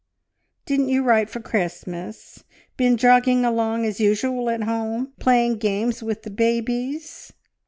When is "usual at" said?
3.99-4.63